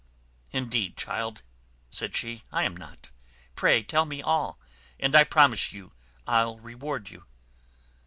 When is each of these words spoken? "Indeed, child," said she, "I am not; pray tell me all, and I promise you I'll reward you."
"Indeed, 0.49 0.97
child," 0.97 1.43
said 1.91 2.15
she, 2.15 2.41
"I 2.51 2.63
am 2.63 2.75
not; 2.75 3.11
pray 3.53 3.83
tell 3.83 4.05
me 4.05 4.19
all, 4.19 4.59
and 4.99 5.15
I 5.15 5.23
promise 5.23 5.71
you 5.73 5.91
I'll 6.25 6.57
reward 6.57 7.11
you." 7.11 7.25